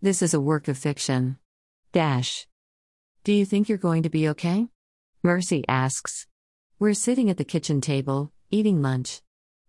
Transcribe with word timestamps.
This 0.00 0.22
is 0.22 0.32
a 0.32 0.40
work 0.40 0.68
of 0.68 0.78
fiction. 0.78 1.38
Dash. 1.92 2.46
Do 3.24 3.32
you 3.32 3.44
think 3.44 3.68
you're 3.68 3.78
going 3.78 4.04
to 4.04 4.08
be 4.08 4.28
okay? 4.28 4.68
Mercy 5.24 5.64
asks. 5.66 6.28
We're 6.78 6.94
sitting 6.94 7.28
at 7.30 7.36
the 7.36 7.44
kitchen 7.44 7.80
table, 7.80 8.30
eating 8.48 8.80
lunch. 8.80 9.22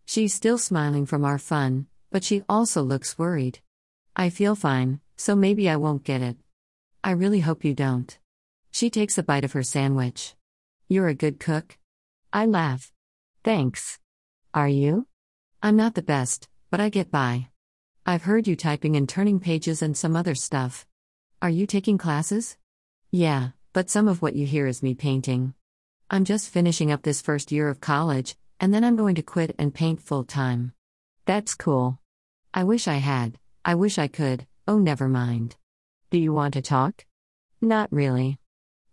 She's 0.06 0.36
still 0.36 0.60
smiling 0.60 1.08
from 1.08 1.26
our 1.26 1.40
fun, 1.40 1.88
but 2.12 2.24
she 2.24 2.44
also 2.48 2.84
looks 2.84 3.18
worried. 3.18 3.62
I 4.16 4.30
feel 4.30 4.54
fine, 4.54 5.00
so 5.18 5.36
maybe 5.36 5.68
I 5.68 5.78
won't 5.78 6.04
get 6.04 6.22
it. 6.22 6.38
I 7.04 7.12
really 7.12 7.40
hope 7.40 7.66
you 7.66 7.74
don't. 7.74 8.16
She 8.70 8.92
takes 8.92 9.18
a 9.18 9.24
bite 9.24 9.44
of 9.46 9.54
her 9.54 9.64
sandwich. 9.64 10.36
You're 10.88 11.08
a 11.08 11.16
good 11.16 11.40
cook? 11.40 11.80
I 12.32 12.46
laugh. 12.46 12.92
Thanks. 13.44 13.98
Are 14.54 14.70
you? 14.70 15.08
I'm 15.64 15.76
not 15.76 15.96
the 15.96 16.04
best, 16.04 16.48
but 16.70 16.80
I 16.80 16.90
get 16.90 17.10
by. 17.10 17.48
I've 18.10 18.24
heard 18.24 18.48
you 18.48 18.56
typing 18.56 18.96
and 18.96 19.08
turning 19.08 19.40
pages 19.40 19.84
and 19.84 19.96
some 19.96 20.16
other 20.16 20.34
stuff. 20.34 20.88
Are 21.44 21.50
you 21.52 21.68
taking 21.68 22.00
classes? 22.00 22.58
Yeah, 23.12 23.50
but 23.72 23.92
some 23.92 24.08
of 24.08 24.24
what 24.24 24.36
you 24.36 24.48
hear 24.48 24.66
is 24.66 24.82
me 24.82 24.96
painting. 24.96 25.54
I'm 26.10 26.26
just 26.26 26.50
finishing 26.50 26.92
up 26.92 27.04
this 27.04 27.22
first 27.22 27.52
year 27.52 27.70
of 27.70 27.82
college, 27.82 28.36
and 28.60 28.74
then 28.74 28.84
I'm 28.84 28.96
going 28.96 29.14
to 29.14 29.22
quit 29.22 29.56
and 29.60 29.76
paint 29.76 30.02
full 30.02 30.24
time. 30.24 30.74
That's 31.28 31.54
cool. 31.54 32.00
I 32.52 32.64
wish 32.64 32.88
I 32.88 32.96
had, 32.96 33.38
I 33.64 33.76
wish 33.76 34.00
I 34.00 34.08
could, 34.08 34.48
oh, 34.68 34.80
never 34.80 35.08
mind. 35.08 35.56
Do 36.10 36.18
you 36.18 36.34
want 36.34 36.56
to 36.56 36.64
talk? 36.64 37.06
Not 37.62 37.94
really. 37.94 38.40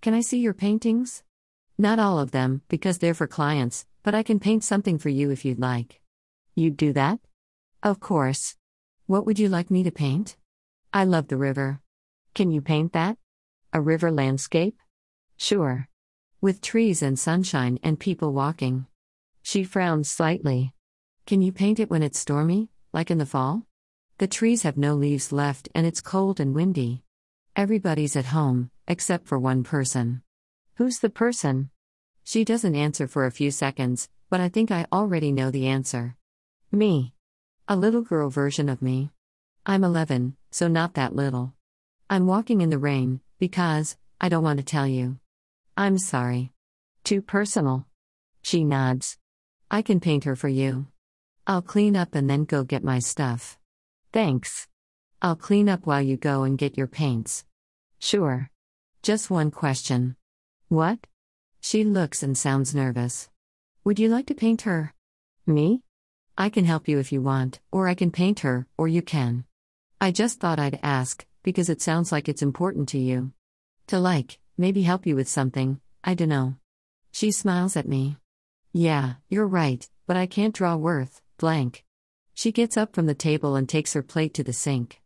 Can 0.03 0.13
I 0.13 0.21
see 0.21 0.41
your 0.41 0.53
paintings? 0.53 1.23
Not 1.79 1.99
all 1.99 2.19
of 2.19 2.33
them, 2.33 2.61
because 2.69 2.99
they're 2.99 3.15
for 3.15 3.27
clients, 3.27 3.87
but 4.03 4.15
I 4.15 4.23
can 4.23 4.41
paint 4.41 4.63
something 4.63 4.99
for 4.99 5.09
you 5.09 5.31
if 5.31 5.43
you'd 5.43 5.59
like. 5.59 6.03
You'd 6.55 6.77
do 6.77 6.93
that? 6.93 7.19
Of 7.83 7.99
course. 7.99 8.57
What 9.09 9.25
would 9.25 9.39
you 9.39 9.49
like 9.49 9.71
me 9.71 9.85
to 9.85 9.93
paint? 9.93 10.37
I 10.93 11.05
love 11.05 11.29
the 11.29 11.37
river. 11.37 11.81
Can 12.35 12.51
you 12.51 12.61
paint 12.61 12.93
that? 12.93 13.17
A 13.73 13.81
river 13.81 14.11
landscape? 14.11 14.81
Sure. 15.37 15.89
With 16.41 16.61
trees 16.61 17.03
and 17.03 17.17
sunshine 17.17 17.79
and 17.85 18.01
people 18.01 18.33
walking. 18.33 18.87
She 19.43 19.63
frowned 19.63 20.09
slightly. 20.09 20.73
Can 21.25 21.41
you 21.41 21.53
paint 21.53 21.79
it 21.79 21.89
when 21.89 22.03
it's 22.03 22.19
stormy, 22.19 22.69
like 22.93 23.13
in 23.13 23.19
the 23.19 23.27
fall? 23.27 23.63
The 24.19 24.27
trees 24.27 24.65
have 24.65 24.77
no 24.77 24.95
leaves 24.97 25.31
left 25.31 25.69
and 25.73 25.87
it's 25.87 26.01
cold 26.01 26.41
and 26.41 26.53
windy. 26.53 27.05
Everybody's 27.55 28.17
at 28.17 28.35
home, 28.35 28.71
except 28.89 29.29
for 29.29 29.39
one 29.39 29.63
person. 29.63 30.23
Who's 30.79 30.99
the 30.99 31.11
person? 31.11 31.71
She 32.25 32.45
doesn't 32.45 32.75
answer 32.75 33.07
for 33.07 33.25
a 33.25 33.31
few 33.31 33.53
seconds, 33.53 34.09
but 34.31 34.41
I 34.41 34.49
think 34.49 34.73
I 34.73 34.87
already 34.93 35.31
know 35.31 35.53
the 35.53 35.69
answer. 35.69 36.17
Me. 36.73 37.15
A 37.69 37.75
little 37.75 38.03
girl 38.03 38.31
version 38.31 38.69
of 38.69 38.81
me. 38.81 39.11
I'm 39.67 39.83
11, 39.83 40.37
so 40.53 40.69
not 40.69 40.95
that 40.95 41.17
little. 41.17 41.53
I'm 42.09 42.29
walking 42.29 42.61
in 42.61 42.71
the 42.71 42.79
rain, 42.79 43.21
because, 43.41 43.97
I 44.21 44.29
don't 44.29 44.45
want 44.45 44.61
to 44.61 44.65
tell 44.65 44.87
you. 44.87 45.19
I'm 45.77 45.99
sorry. 45.99 46.53
Too 47.03 47.21
personal. 47.21 47.85
She 48.41 48.63
nods. 48.63 49.19
I 49.69 49.83
can 49.83 49.99
paint 49.99 50.23
her 50.23 50.37
for 50.37 50.47
you. 50.47 50.87
I'll 51.45 51.61
clean 51.61 51.97
up 51.97 52.15
and 52.15 52.31
then 52.31 52.45
go 52.45 52.63
get 52.63 52.85
my 52.85 53.01
stuff. 53.01 53.59
Thanks. 54.13 54.69
I'll 55.21 55.35
clean 55.35 55.69
up 55.69 55.87
while 55.87 56.03
you 56.03 56.17
go 56.17 56.45
and 56.45 56.57
get 56.57 56.79
your 56.79 56.87
paints. 56.87 57.45
Sure. 57.99 58.49
Just 59.03 59.29
one 59.29 59.51
question. 59.51 60.15
What? 60.69 61.01
She 61.61 61.83
looks 61.83 62.23
and 62.23 62.39
sounds 62.39 62.77
nervous. 62.77 63.29
Would 63.83 63.99
you 63.99 64.09
like 64.09 64.27
to 64.27 64.35
paint 64.35 64.63
her? 64.63 64.95
Me? 65.49 65.83
I 66.39 66.51
can 66.51 66.67
help 66.67 66.87
you 66.87 66.99
if 66.99 67.13
you 67.13 67.23
want, 67.23 67.61
or 67.73 67.89
I 67.89 67.95
can 67.95 68.11
paint 68.11 68.41
her, 68.41 68.67
or 68.77 68.89
you 68.89 69.01
can. 69.01 69.45
I 70.03 70.11
just 70.11 70.39
thought 70.39 70.59
I'd 70.59 70.79
ask, 70.83 71.25
because 71.43 71.71
it 71.71 71.81
sounds 71.81 72.13
like 72.13 72.29
it's 72.29 72.43
important 72.43 72.91
to 72.91 72.99
you. 72.99 73.33
To 73.87 73.99
like, 73.99 74.39
maybe 74.59 74.83
help 74.83 75.07
you 75.07 75.17
with 75.17 75.29
something, 75.29 75.81
I 76.05 76.13
dunno. 76.13 76.57
She 77.11 77.31
smiles 77.31 77.75
at 77.75 77.89
me. 77.89 78.19
Yeah, 78.75 79.15
you're 79.31 79.47
right, 79.47 79.89
but 80.07 80.19
I 80.19 80.27
can't 80.27 80.55
draw 80.55 80.77
worth, 80.77 81.23
blank. 81.39 81.85
She 82.35 82.53
gets 82.53 82.77
up 82.77 82.95
from 82.95 83.07
the 83.07 83.15
table 83.15 83.57
and 83.57 83.67
takes 83.67 83.95
her 83.95 84.03
plate 84.03 84.35
to 84.35 84.45
the 84.45 84.53
sink. 84.53 85.01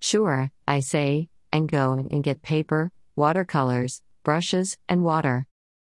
Sure, 0.00 0.50
I 0.66 0.80
say, 0.80 1.28
and 1.52 1.70
go 1.70 1.92
and 1.92 2.24
get 2.24 2.42
paper, 2.42 2.90
watercolors, 3.14 4.02
brushes, 4.24 4.76
and 4.88 5.04
water. 5.04 5.46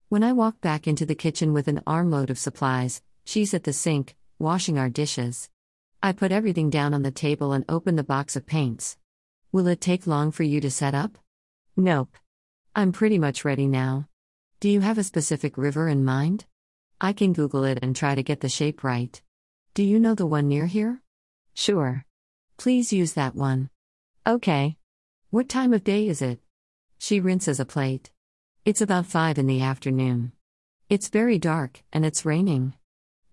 When 0.09 0.23
I 0.23 0.33
walk 0.33 0.61
back 0.61 0.85
into 0.85 1.07
the 1.07 1.15
kitchen 1.15 1.51
with 1.51 1.67
an 1.67 1.81
armload 1.87 2.29
of 2.29 2.37
supplies, 2.37 3.01
she's 3.25 3.55
at 3.55 3.63
the 3.63 3.73
sink, 3.73 4.15
washing 4.39 4.77
our 4.77 4.89
dishes. 4.89 5.49
I 6.01 6.11
put 6.11 6.31
everything 6.31 6.69
down 6.69 6.93
on 6.93 7.03
the 7.03 7.11
table 7.11 7.53
and 7.53 7.63
open 7.69 7.95
the 7.95 8.03
box 8.03 8.35
of 8.35 8.45
paints. 8.45 8.97
Will 9.51 9.67
it 9.67 9.79
take 9.79 10.07
long 10.07 10.31
for 10.31 10.43
you 10.43 10.59
to 10.61 10.71
set 10.71 10.93
up? 10.93 11.17
Nope. 11.77 12.17
I'm 12.75 12.91
pretty 12.91 13.19
much 13.19 13.45
ready 13.45 13.67
now. 13.67 14.07
Do 14.59 14.69
you 14.69 14.81
have 14.81 14.97
a 14.97 15.03
specific 15.03 15.57
river 15.57 15.87
in 15.87 16.03
mind? 16.03 16.45
I 16.99 17.13
can 17.13 17.33
Google 17.33 17.63
it 17.63 17.79
and 17.81 17.95
try 17.95 18.15
to 18.15 18.23
get 18.23 18.39
the 18.39 18.49
shape 18.49 18.83
right. 18.83 19.21
Do 19.73 19.83
you 19.83 19.99
know 19.99 20.15
the 20.15 20.25
one 20.25 20.47
near 20.47 20.65
here? 20.65 21.01
Sure. 21.53 22.05
Please 22.57 22.93
use 22.93 23.13
that 23.13 23.35
one. 23.35 23.69
Okay. 24.25 24.77
What 25.29 25.49
time 25.49 25.73
of 25.73 25.83
day 25.83 26.07
is 26.07 26.21
it? 26.21 26.39
She 26.97 27.19
rinses 27.19 27.59
a 27.59 27.65
plate. 27.65 28.11
It's 28.65 28.81
about 28.81 29.05
5 29.05 29.37
in 29.37 29.47
the 29.47 29.61
afternoon. 29.61 30.31
It's 30.89 31.09
very 31.09 31.37
dark, 31.37 31.83
and 31.91 32.05
it's 32.05 32.25
raining. 32.25 32.73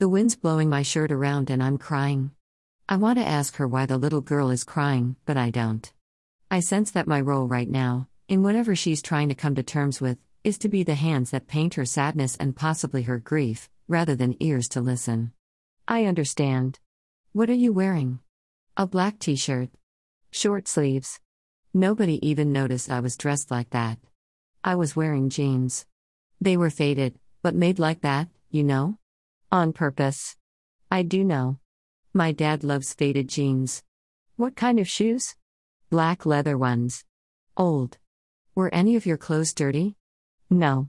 The 0.00 0.08
wind's 0.08 0.34
blowing 0.34 0.70
my 0.70 0.80
shirt 0.80 1.12
around 1.12 1.50
and 1.50 1.62
I'm 1.62 1.76
crying. 1.76 2.30
I 2.88 2.96
want 2.96 3.18
to 3.18 3.24
ask 3.26 3.56
her 3.56 3.68
why 3.68 3.84
the 3.84 3.98
little 3.98 4.22
girl 4.22 4.48
is 4.48 4.64
crying, 4.64 5.16
but 5.26 5.36
I 5.36 5.50
don't. 5.50 5.92
I 6.50 6.60
sense 6.60 6.90
that 6.92 7.06
my 7.06 7.20
role 7.20 7.46
right 7.46 7.68
now, 7.68 8.08
in 8.26 8.42
whatever 8.42 8.74
she's 8.74 9.02
trying 9.02 9.28
to 9.28 9.34
come 9.34 9.54
to 9.56 9.62
terms 9.62 10.00
with, 10.00 10.16
is 10.42 10.56
to 10.60 10.70
be 10.70 10.82
the 10.82 10.94
hands 10.94 11.32
that 11.32 11.48
paint 11.48 11.74
her 11.74 11.84
sadness 11.84 12.34
and 12.36 12.56
possibly 12.56 13.02
her 13.02 13.18
grief, 13.18 13.68
rather 13.88 14.16
than 14.16 14.42
ears 14.42 14.70
to 14.70 14.80
listen. 14.80 15.32
I 15.86 16.06
understand. 16.06 16.78
What 17.34 17.50
are 17.50 17.52
you 17.52 17.70
wearing? 17.70 18.20
A 18.78 18.86
black 18.86 19.18
t 19.18 19.36
shirt. 19.36 19.68
Short 20.30 20.66
sleeves. 20.66 21.20
Nobody 21.74 22.26
even 22.26 22.54
noticed 22.54 22.90
I 22.90 23.00
was 23.00 23.18
dressed 23.18 23.50
like 23.50 23.68
that. 23.70 23.98
I 24.64 24.76
was 24.76 24.96
wearing 24.96 25.28
jeans. 25.28 25.84
They 26.40 26.56
were 26.56 26.70
faded, 26.70 27.18
but 27.42 27.54
made 27.54 27.78
like 27.78 28.00
that, 28.00 28.28
you 28.50 28.64
know? 28.64 28.96
On 29.52 29.72
purpose. 29.72 30.36
I 30.92 31.02
do 31.02 31.24
know. 31.24 31.58
My 32.14 32.30
dad 32.30 32.62
loves 32.62 32.94
faded 32.94 33.28
jeans. 33.28 33.82
What 34.36 34.54
kind 34.54 34.78
of 34.78 34.88
shoes? 34.88 35.34
Black 35.90 36.24
leather 36.24 36.56
ones. 36.56 37.04
Old. 37.56 37.98
Were 38.54 38.72
any 38.72 38.94
of 38.94 39.06
your 39.06 39.16
clothes 39.16 39.52
dirty? 39.52 39.96
No. 40.50 40.88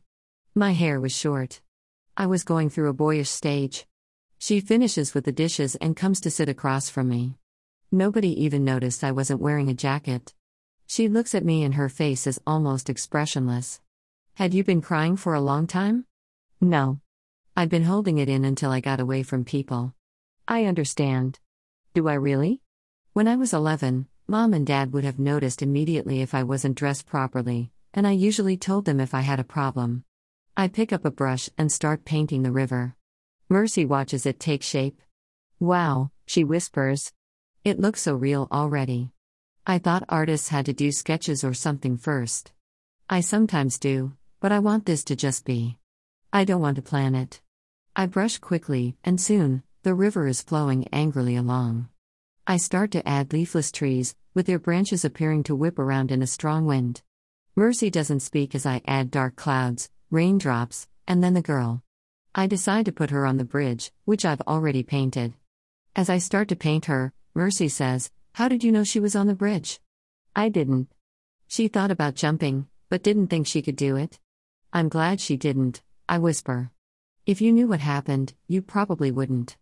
My 0.54 0.74
hair 0.74 1.02
was 1.02 1.12
short. 1.12 1.62
I 2.16 2.28
was 2.28 2.44
going 2.44 2.70
through 2.70 2.90
a 2.90 2.94
boyish 2.94 3.32
stage. 3.32 3.88
She 4.38 4.60
finishes 4.60 5.16
with 5.16 5.26
the 5.26 5.32
dishes 5.32 5.76
and 5.78 5.96
comes 5.96 6.22
to 6.22 6.30
sit 6.30 6.48
across 6.48 6.88
from 6.88 7.10
me. 7.10 7.38
Nobody 7.92 8.44
even 8.44 8.64
noticed 8.64 9.04
I 9.04 9.12
wasn't 9.12 9.42
wearing 9.42 9.70
a 9.70 9.74
jacket. 9.74 10.36
She 10.86 11.08
looks 11.08 11.34
at 11.34 11.44
me 11.44 11.64
and 11.64 11.74
her 11.74 11.90
face 11.90 12.28
is 12.28 12.40
almost 12.46 12.92
expressionless. 12.92 13.82
Had 14.36 14.54
you 14.54 14.64
been 14.64 14.82
crying 14.82 15.18
for 15.18 15.34
a 15.34 15.42
long 15.42 15.66
time? 15.66 16.06
No. 16.60 17.00
I'd 17.56 17.70
been 17.70 17.84
holding 17.84 18.18
it 18.18 18.30
in 18.30 18.46
until 18.46 18.72
I 18.72 18.80
got 18.80 19.02
away 19.02 19.24
from 19.24 19.44
people. 19.44 19.94
I 20.48 20.66
understand. 20.66 21.40
Do 21.94 22.08
I 22.08 22.14
really? 22.14 22.62
When 23.14 23.28
I 23.28 23.36
was 23.36 23.54
11, 23.54 24.08
mom 24.26 24.54
and 24.54 24.66
dad 24.66 24.94
would 24.94 25.04
have 25.04 25.20
noticed 25.20 25.62
immediately 25.62 26.22
if 26.22 26.34
I 26.34 26.44
wasn't 26.44 26.78
dressed 26.78 27.06
properly, 27.06 27.72
and 27.94 28.08
I 28.08 28.12
usually 28.12 28.56
told 28.56 28.86
them 28.86 29.02
if 29.02 29.14
I 29.14 29.22
had 29.22 29.40
a 29.40 29.44
problem. 29.44 30.06
I 30.56 30.70
pick 30.70 30.94
up 30.94 31.04
a 31.04 31.12
brush 31.12 31.50
and 31.58 31.70
start 31.70 32.06
painting 32.06 32.44
the 32.44 32.52
river. 32.54 32.96
Mercy 33.50 33.84
watches 33.84 34.26
it 34.26 34.40
take 34.40 34.64
shape. 34.64 35.02
Wow, 35.60 36.12
she 36.26 36.46
whispers. 36.46 37.12
It 37.66 37.80
looks 37.80 38.02
so 38.02 38.16
real 38.16 38.48
already. 38.50 39.12
I 39.68 39.78
thought 39.78 40.06
artists 40.08 40.48
had 40.48 40.66
to 40.68 40.74
do 40.74 40.92
sketches 40.92 41.44
or 41.44 41.54
something 41.54 41.98
first. 41.98 42.54
I 43.10 43.20
sometimes 43.20 43.78
do, 43.78 44.14
but 44.40 44.54
I 44.54 44.60
want 44.60 44.86
this 44.86 45.04
to 45.04 45.18
just 45.18 45.46
be. 45.46 45.78
I 46.34 46.46
don't 46.46 46.62
want 46.62 46.78
to 46.78 46.82
plan 46.82 47.14
it. 47.14 47.42
I 47.94 48.06
brush 48.06 48.38
quickly, 48.38 48.96
and 49.04 49.20
soon, 49.20 49.64
the 49.84 49.94
river 49.94 50.26
is 50.26 50.42
flowing 50.42 50.88
angrily 50.94 51.36
along. 51.36 51.90
I 52.48 52.56
start 52.56 52.92
to 52.92 53.06
add 53.08 53.34
leafless 53.34 53.70
trees, 53.70 54.16
with 54.34 54.46
their 54.46 54.60
branches 54.60 55.04
appearing 55.04 55.44
to 55.44 55.56
whip 55.56 55.78
around 55.78 56.10
in 56.10 56.22
a 56.22 56.28
strong 56.28 56.66
wind. 56.66 57.02
Mercy 57.54 57.90
doesn't 57.90 58.22
speak 58.22 58.56
as 58.56 58.66
I 58.66 58.82
add 58.88 59.12
dark 59.12 59.36
clouds, 59.36 59.90
raindrops, 60.10 60.88
and 61.06 61.22
then 61.22 61.34
the 61.34 61.42
girl. 61.42 61.84
I 62.34 62.48
decide 62.48 62.86
to 62.86 62.94
put 62.94 63.10
her 63.10 63.26
on 63.26 63.36
the 63.36 63.44
bridge, 63.44 63.92
which 64.06 64.24
I've 64.24 64.42
already 64.42 64.84
painted. 64.84 65.34
As 65.94 66.10
I 66.10 66.18
start 66.18 66.48
to 66.48 66.56
paint 66.56 66.86
her, 66.86 67.12
Mercy 67.34 67.68
says, 67.68 68.10
How 68.34 68.48
did 68.48 68.64
you 68.64 68.72
know 68.72 68.86
she 68.86 69.02
was 69.02 69.18
on 69.18 69.28
the 69.28 69.36
bridge? 69.36 69.82
I 70.34 70.48
didn't. 70.48 70.88
She 71.50 71.68
thought 71.68 71.92
about 71.92 72.16
jumping, 72.16 72.68
but 72.90 73.04
didn't 73.04 73.28
think 73.28 73.48
she 73.48 73.62
could 73.62 73.76
do 73.76 73.98
it. 73.98 74.18
I'm 74.72 74.88
glad 74.88 75.20
she 75.20 75.36
didn't, 75.36 75.82
I 76.08 76.20
whisper. 76.20 76.72
If 77.28 77.40
you 77.40 77.52
knew 77.52 77.68
what 77.68 77.82
happened, 77.82 78.34
you 78.48 78.64
probably 78.64 79.12
wouldn't. 79.12 79.56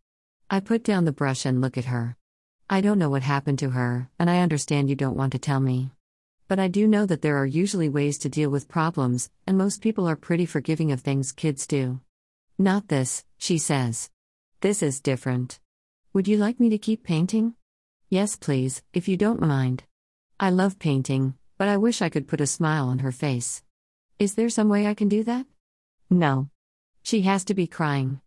I 0.50 0.62
put 0.62 0.82
down 0.82 1.04
the 1.04 1.12
brush 1.12 1.46
and 1.46 1.60
look 1.60 1.78
at 1.78 1.86
her. 1.86 2.16
I 2.70 2.80
don't 2.80 2.98
know 2.98 3.10
what 3.10 3.22
happened 3.22 3.60
to 3.60 3.72
her, 3.72 4.10
and 4.18 4.30
I 4.30 4.40
understand 4.40 4.90
you 4.90 4.96
don't 4.96 5.18
want 5.18 5.34
to 5.34 5.40
tell 5.40 5.60
me. 5.60 5.92
But 6.48 6.58
I 6.58 6.70
do 6.70 6.88
know 6.88 7.06
that 7.06 7.22
there 7.22 7.36
are 7.36 7.46
usually 7.46 7.90
ways 7.90 8.18
to 8.20 8.30
deal 8.30 8.50
with 8.50 8.70
problems, 8.70 9.30
and 9.46 9.58
most 9.58 9.82
people 9.82 10.08
are 10.08 10.16
pretty 10.16 10.46
forgiving 10.46 10.94
of 10.94 11.02
things 11.02 11.34
kids 11.34 11.68
do. 11.68 12.00
Not 12.58 12.88
this, 12.88 13.26
she 13.38 13.58
says. 13.58 14.10
This 14.62 14.82
is 14.82 15.02
different. 15.02 15.60
Would 16.14 16.30
you 16.30 16.38
like 16.38 16.62
me 16.62 16.70
to 16.70 16.78
keep 16.78 17.04
painting? 17.04 17.56
Yes, 18.08 18.38
please, 18.38 18.84
if 18.94 19.10
you 19.10 19.18
don't 19.18 19.42
mind. 19.42 19.84
I 20.40 20.50
love 20.50 20.80
painting, 20.80 21.34
but 21.58 21.68
I 21.68 21.76
wish 21.76 22.02
I 22.02 22.08
could 22.08 22.28
put 22.30 22.40
a 22.40 22.48
smile 22.48 22.88
on 22.88 23.00
her 23.00 23.12
face. 23.12 23.62
Is 24.18 24.36
there 24.36 24.50
some 24.50 24.70
way 24.70 24.88
I 24.88 24.94
can 24.94 25.10
do 25.10 25.26
that? 25.26 25.46
No. 26.10 26.50
She 27.10 27.22
has 27.22 27.44
to 27.46 27.56
be 27.56 27.66
crying. 27.66 28.22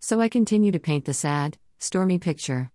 So 0.00 0.20
I 0.20 0.28
continue 0.28 0.72
to 0.72 0.80
paint 0.80 1.04
the 1.04 1.14
sad, 1.14 1.56
stormy 1.78 2.18
picture. 2.18 2.72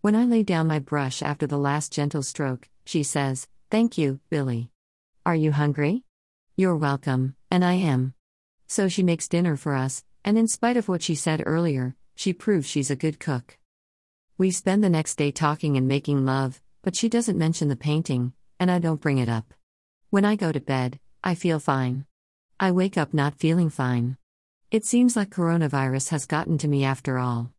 When 0.00 0.16
I 0.16 0.24
lay 0.24 0.42
down 0.42 0.66
my 0.66 0.78
brush 0.78 1.20
after 1.20 1.46
the 1.46 1.58
last 1.58 1.92
gentle 1.92 2.22
stroke, 2.22 2.70
she 2.86 3.02
says, 3.02 3.46
Thank 3.70 3.98
you, 3.98 4.20
Billy. 4.30 4.70
Are 5.26 5.34
you 5.34 5.52
hungry? 5.52 6.04
You're 6.56 6.78
welcome, 6.78 7.36
and 7.50 7.62
I 7.62 7.74
am. 7.74 8.14
So 8.68 8.88
she 8.88 9.02
makes 9.02 9.28
dinner 9.28 9.54
for 9.54 9.74
us, 9.74 10.02
and 10.24 10.38
in 10.38 10.48
spite 10.48 10.78
of 10.78 10.88
what 10.88 11.02
she 11.02 11.14
said 11.14 11.42
earlier, 11.44 11.94
she 12.14 12.32
proves 12.32 12.66
she's 12.66 12.90
a 12.90 12.96
good 12.96 13.20
cook. 13.20 13.58
We 14.38 14.50
spend 14.50 14.82
the 14.82 14.88
next 14.88 15.16
day 15.16 15.30
talking 15.30 15.76
and 15.76 15.86
making 15.86 16.24
love, 16.24 16.62
but 16.80 16.96
she 16.96 17.10
doesn't 17.10 17.36
mention 17.36 17.68
the 17.68 17.76
painting, 17.76 18.32
and 18.58 18.70
I 18.70 18.78
don't 18.78 19.02
bring 19.02 19.18
it 19.18 19.28
up. 19.28 19.52
When 20.08 20.24
I 20.24 20.36
go 20.36 20.52
to 20.52 20.58
bed, 20.58 20.98
I 21.22 21.34
feel 21.34 21.60
fine. 21.60 22.06
I 22.58 22.70
wake 22.70 22.96
up 22.96 23.12
not 23.12 23.38
feeling 23.38 23.68
fine. 23.68 24.16
It 24.72 24.86
seems 24.86 25.16
like 25.16 25.28
coronavirus 25.28 26.08
has 26.08 26.24
gotten 26.24 26.56
to 26.56 26.66
me 26.66 26.82
after 26.82 27.18
all. 27.18 27.50